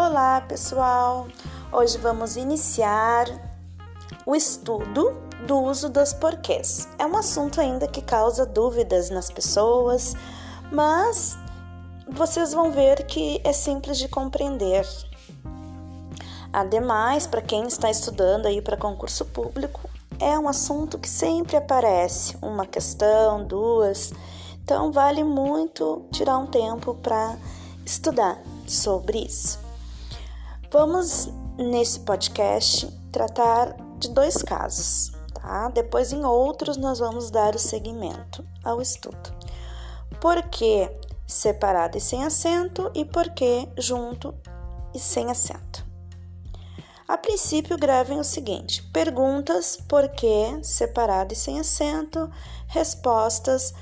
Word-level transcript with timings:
Olá, 0.00 0.40
pessoal! 0.42 1.26
Hoje 1.72 1.98
vamos 1.98 2.36
iniciar 2.36 3.26
o 4.24 4.32
estudo 4.32 5.20
do 5.44 5.58
uso 5.58 5.88
dos 5.88 6.12
porquês. 6.12 6.88
É 7.00 7.04
um 7.04 7.16
assunto 7.16 7.60
ainda 7.60 7.88
que 7.88 8.00
causa 8.00 8.46
dúvidas 8.46 9.10
nas 9.10 9.28
pessoas, 9.28 10.14
mas 10.70 11.36
vocês 12.08 12.52
vão 12.52 12.70
ver 12.70 13.06
que 13.06 13.40
é 13.42 13.52
simples 13.52 13.98
de 13.98 14.06
compreender. 14.06 14.86
Ademais, 16.52 17.26
para 17.26 17.42
quem 17.42 17.66
está 17.66 17.90
estudando 17.90 18.46
aí 18.46 18.62
para 18.62 18.76
concurso 18.76 19.24
público, 19.24 19.90
é 20.20 20.38
um 20.38 20.48
assunto 20.48 20.96
que 20.96 21.08
sempre 21.08 21.56
aparece, 21.56 22.38
uma 22.40 22.64
questão, 22.64 23.44
duas. 23.44 24.12
Então 24.62 24.92
vale 24.92 25.24
muito 25.24 26.06
tirar 26.12 26.38
um 26.38 26.46
tempo 26.46 26.94
para 26.94 27.36
estudar 27.84 28.40
sobre 28.64 29.24
isso. 29.24 29.66
Vamos 30.70 31.30
nesse 31.56 32.00
podcast 32.00 32.86
tratar 33.10 33.74
de 33.98 34.10
dois 34.10 34.42
casos, 34.42 35.10
tá? 35.32 35.70
Depois 35.70 36.12
em 36.12 36.22
outros 36.26 36.76
nós 36.76 36.98
vamos 36.98 37.30
dar 37.30 37.54
o 37.54 37.58
seguimento 37.58 38.46
ao 38.62 38.82
estudo. 38.82 39.34
Por 40.20 40.42
que 40.50 40.90
separado 41.26 41.96
e 41.96 42.00
sem 42.02 42.22
acento 42.22 42.90
e 42.94 43.02
por 43.02 43.30
que 43.30 43.66
junto 43.78 44.34
e 44.94 44.98
sem 44.98 45.30
acento? 45.30 45.86
A 47.08 47.16
princípio, 47.16 47.78
gravem 47.78 48.20
o 48.20 48.24
seguinte: 48.24 48.82
perguntas, 48.92 49.78
por 49.88 50.06
que 50.10 50.58
separado 50.62 51.32
e 51.32 51.36
sem 51.36 51.58
acento, 51.58 52.30
respostas 52.66 53.72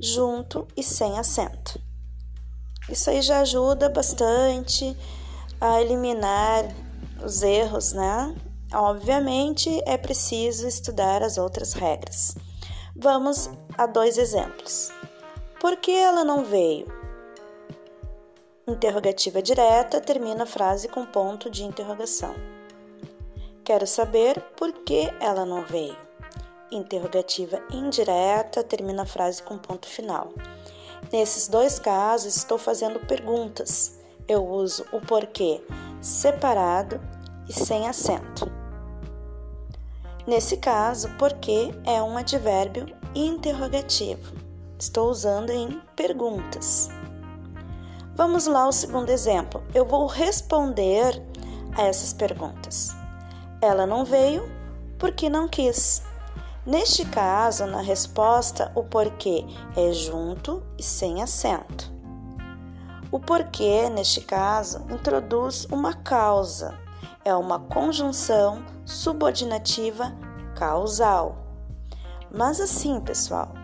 junto 0.00 0.66
e 0.76 0.82
sem 0.82 1.20
acento. 1.20 1.80
Isso 2.88 3.10
aí 3.10 3.22
já 3.22 3.40
ajuda 3.40 3.88
bastante 3.88 4.96
a 5.60 5.80
eliminar 5.80 6.64
os 7.24 7.42
erros, 7.42 7.92
né? 7.92 8.34
Obviamente 8.72 9.80
é 9.86 9.96
preciso 9.96 10.66
estudar 10.66 11.22
as 11.22 11.38
outras 11.38 11.72
regras. 11.72 12.34
Vamos 12.94 13.50
a 13.76 13.86
dois 13.86 14.18
exemplos. 14.18 14.90
Por 15.60 15.76
que 15.76 15.92
ela 15.92 16.24
não 16.24 16.44
veio? 16.44 16.86
Interrogativa 18.66 19.40
direta 19.40 20.00
termina 20.00 20.42
a 20.42 20.46
frase 20.46 20.88
com 20.88 21.06
ponto 21.06 21.48
de 21.48 21.62
interrogação. 21.62 22.34
Quero 23.64 23.86
saber 23.86 24.40
por 24.56 24.72
que 24.72 25.12
ela 25.20 25.44
não 25.44 25.64
veio. 25.64 25.96
Interrogativa 26.70 27.62
indireta 27.70 28.64
termina 28.64 29.02
a 29.02 29.06
frase 29.06 29.42
com 29.42 29.56
ponto 29.56 29.86
final. 29.86 30.32
Nesses 31.12 31.46
dois 31.46 31.78
casos, 31.78 32.36
estou 32.36 32.58
fazendo 32.58 32.98
perguntas 33.06 33.95
eu 34.28 34.46
uso 34.46 34.84
o 34.92 35.00
porquê 35.00 35.62
separado 36.00 37.00
e 37.48 37.52
sem 37.52 37.88
acento. 37.88 38.50
Nesse 40.26 40.56
caso, 40.56 41.08
porquê 41.18 41.72
é 41.84 42.02
um 42.02 42.16
advérbio 42.16 42.86
interrogativo. 43.14 44.34
Estou 44.78 45.10
usando 45.10 45.50
em 45.50 45.80
perguntas. 45.94 46.88
Vamos 48.14 48.46
lá 48.46 48.62
ao 48.62 48.72
segundo 48.72 49.10
exemplo. 49.10 49.62
Eu 49.72 49.84
vou 49.84 50.06
responder 50.06 51.22
a 51.76 51.82
essas 51.82 52.12
perguntas. 52.12 52.94
Ela 53.60 53.86
não 53.86 54.04
veio 54.04 54.50
porque 54.98 55.30
não 55.30 55.48
quis. 55.48 56.02
Neste 56.64 57.04
caso, 57.04 57.64
na 57.66 57.80
resposta, 57.80 58.72
o 58.74 58.82
porquê 58.82 59.44
é 59.76 59.92
junto 59.92 60.62
e 60.76 60.82
sem 60.82 61.22
acento. 61.22 61.95
O 63.16 63.18
porquê, 63.18 63.88
neste 63.88 64.20
caso, 64.20 64.84
introduz 64.90 65.66
uma 65.72 65.94
causa, 65.94 66.78
é 67.24 67.34
uma 67.34 67.58
conjunção 67.58 68.62
subordinativa 68.84 70.14
causal. 70.54 71.38
Mas 72.30 72.60
assim, 72.60 73.00
pessoal, 73.00 73.54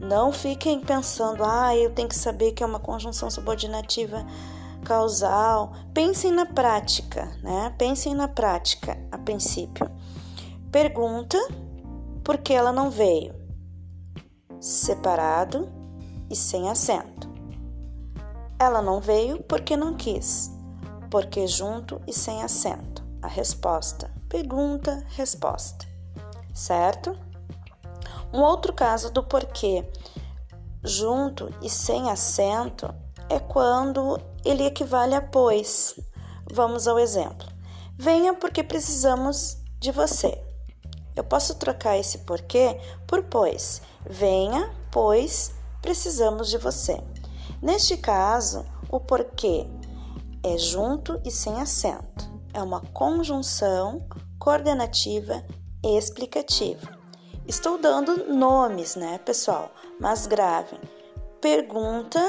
não 0.00 0.32
fiquem 0.32 0.80
pensando, 0.80 1.44
ah, 1.44 1.76
eu 1.76 1.92
tenho 1.92 2.08
que 2.08 2.16
saber 2.16 2.52
que 2.52 2.62
é 2.62 2.66
uma 2.66 2.80
conjunção 2.80 3.30
subordinativa 3.30 4.24
causal. 4.82 5.74
Pensem 5.92 6.32
na 6.32 6.46
prática, 6.46 7.26
né? 7.42 7.74
Pensem 7.76 8.14
na 8.14 8.26
prática 8.28 8.96
a 9.12 9.18
princípio. 9.18 9.90
Pergunta 10.72 11.36
por 12.24 12.38
que 12.38 12.54
ela 12.54 12.72
não 12.72 12.88
veio? 12.88 13.34
Separado 14.58 15.68
e 16.30 16.34
sem 16.34 16.70
acento. 16.70 17.25
Ela 18.58 18.80
não 18.80 19.00
veio 19.00 19.42
porque 19.42 19.76
não 19.76 19.94
quis, 19.94 20.50
porque 21.10 21.46
junto 21.46 22.00
e 22.06 22.12
sem 22.12 22.42
acento. 22.42 23.04
A 23.22 23.28
resposta: 23.28 24.10
pergunta, 24.28 25.04
resposta. 25.08 25.86
Certo? 26.54 27.16
Um 28.32 28.40
outro 28.40 28.72
caso 28.72 29.10
do 29.10 29.22
porquê 29.22 29.84
junto 30.86 31.52
e 31.60 31.68
sem 31.68 32.08
acento 32.10 32.94
é 33.28 33.38
quando 33.38 34.20
ele 34.44 34.64
equivale 34.64 35.14
a 35.14 35.20
pois. 35.20 35.98
Vamos 36.52 36.86
ao 36.86 36.98
exemplo. 36.98 37.48
Venha 37.98 38.34
porque 38.34 38.62
precisamos 38.62 39.58
de 39.80 39.90
você. 39.90 40.40
Eu 41.16 41.24
posso 41.24 41.56
trocar 41.56 41.98
esse 41.98 42.18
porquê 42.18 42.78
por 43.06 43.24
pois. 43.24 43.82
Venha, 44.08 44.72
pois 44.92 45.52
precisamos 45.82 46.48
de 46.48 46.58
você. 46.58 47.02
Neste 47.62 47.96
caso, 47.96 48.64
o 48.90 49.00
porquê 49.00 49.66
é 50.42 50.58
junto 50.58 51.20
e 51.24 51.30
sem 51.30 51.60
acento. 51.60 52.30
É 52.52 52.62
uma 52.62 52.80
conjunção 52.80 54.06
coordenativa 54.38 55.44
explicativa. 55.82 56.96
Estou 57.46 57.78
dando 57.78 58.32
nomes, 58.32 58.96
né, 58.96 59.18
pessoal? 59.18 59.70
Mas 60.00 60.26
gravem. 60.26 60.80
Pergunta, 61.40 62.20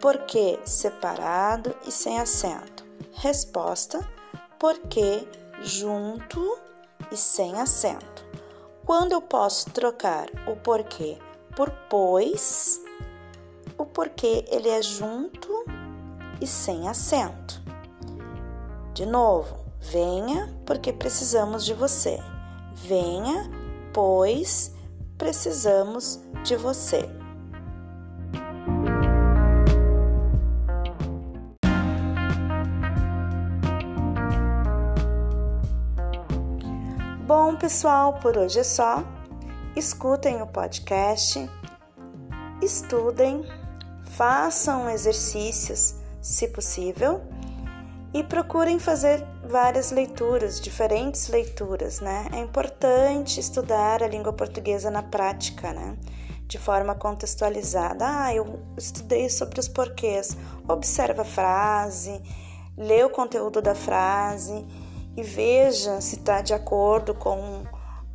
porquê 0.00 0.58
separado 0.64 1.74
e 1.86 1.92
sem 1.92 2.18
acento. 2.18 2.84
Resposta, 3.12 4.06
porquê 4.58 5.26
junto 5.62 6.58
e 7.10 7.16
sem 7.16 7.60
acento. 7.60 8.24
Quando 8.84 9.12
eu 9.12 9.22
posso 9.22 9.70
trocar 9.70 10.26
o 10.46 10.56
porquê 10.56 11.18
por 11.56 11.70
pois, 11.88 12.80
o 13.78 13.84
porquê 13.84 14.44
ele 14.48 14.68
é 14.68 14.82
junto 14.82 15.64
e 16.40 16.46
sem 16.46 16.88
acento. 16.88 17.62
De 18.94 19.06
novo, 19.06 19.56
venha 19.80 20.54
porque 20.66 20.92
precisamos 20.92 21.64
de 21.64 21.74
você. 21.74 22.18
Venha, 22.74 23.50
pois 23.92 24.74
precisamos 25.16 26.20
de 26.44 26.56
você. 26.56 27.08
Bom, 37.26 37.54
pessoal, 37.54 38.14
por 38.14 38.36
hoje 38.36 38.58
é 38.58 38.64
só. 38.64 39.04
Escutem 39.76 40.42
o 40.42 40.46
podcast, 40.48 41.48
estudem 42.60 43.44
façam 44.10 44.90
exercícios, 44.90 45.94
se 46.20 46.48
possível, 46.48 47.22
e 48.12 48.24
procurem 48.24 48.78
fazer 48.78 49.24
várias 49.44 49.92
leituras, 49.92 50.60
diferentes 50.60 51.28
leituras, 51.28 52.00
né? 52.00 52.26
É 52.32 52.38
importante 52.38 53.38
estudar 53.38 54.02
a 54.02 54.08
língua 54.08 54.32
portuguesa 54.32 54.90
na 54.90 55.02
prática, 55.02 55.72
né? 55.72 55.96
De 56.46 56.58
forma 56.58 56.94
contextualizada. 56.94 58.04
Ah, 58.04 58.34
eu 58.34 58.60
estudei 58.76 59.30
sobre 59.30 59.60
os 59.60 59.68
porquês. 59.68 60.36
Observa 60.68 61.22
a 61.22 61.24
frase, 61.24 62.20
lê 62.76 63.04
o 63.04 63.10
conteúdo 63.10 63.62
da 63.62 63.76
frase 63.76 64.66
e 65.16 65.22
veja 65.22 66.00
se 66.00 66.16
está 66.16 66.42
de 66.42 66.52
acordo 66.52 67.14
com, 67.14 67.64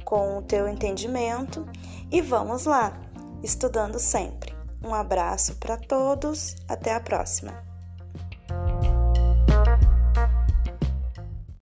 com 0.03 0.39
o 0.39 0.41
teu 0.41 0.67
entendimento. 0.67 1.65
E 2.11 2.21
vamos 2.21 2.65
lá, 2.65 2.99
estudando 3.41 3.97
sempre. 3.97 4.44
Um 4.85 4.93
abraço 4.93 5.55
para 5.55 5.77
todos, 5.77 6.55
até 6.69 6.93
a 6.93 6.99
próxima! 6.99 7.74